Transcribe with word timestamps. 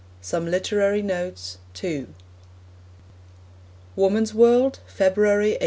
SOME 0.19 0.47
LITERARY 0.49 1.03
NOTES 1.03 1.59
II 1.83 2.07
(Woman's 3.95 4.33
World, 4.33 4.79
February 4.87 5.49
1889.) 5.59 5.59